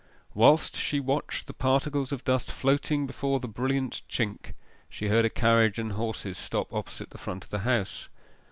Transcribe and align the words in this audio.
Whilst 0.33 0.75
she 0.75 0.99
watched 0.99 1.45
the 1.45 1.53
particles 1.53 2.11
of 2.11 2.23
dust 2.23 2.51
floating 2.51 3.05
before 3.05 3.39
the 3.39 3.47
brilliant 3.47 4.01
chink 4.09 4.55
she 4.89 5.09
heard 5.09 5.25
a 5.25 5.29
carriage 5.29 5.77
and 5.77 5.91
horses 5.91 6.39
stop 6.39 6.73
opposite 6.73 7.11
the 7.11 7.19
front 7.19 7.43
of 7.43 7.51
the 7.51 7.59
house. 7.59 8.09